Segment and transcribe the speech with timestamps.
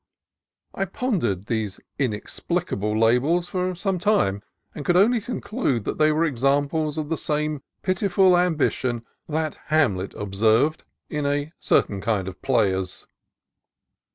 [0.73, 4.41] I pondered these inexplicable labels for some time,
[4.73, 10.15] and could only conclude that they were examples of the same pitiful ambition that Hamlet
[10.15, 13.05] observed in a certain kind of players.